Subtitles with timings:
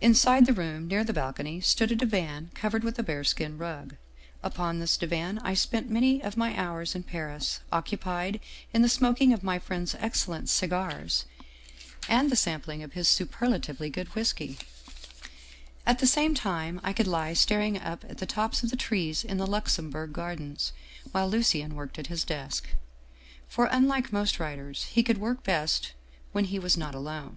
[0.00, 3.96] Inside the room, near the balcony, stood a divan covered with a bearskin rug.
[4.42, 8.40] Upon this divan I spent many of my hours in Paris, occupied
[8.72, 11.26] in the smoking of my friend's excellent cigars,
[12.08, 15.84] and the sampling of his 261 Scandinavian Mystery Stories superlatively good whisky.
[15.84, 19.22] At the same time I could lie staring up at the tops of the trees
[19.22, 20.72] in the Luxembourg Gar dens,
[21.10, 22.68] while Lucien worked at his desk.
[23.48, 25.92] For, unlike most writers, he could work best
[26.32, 27.36] when he was not alone.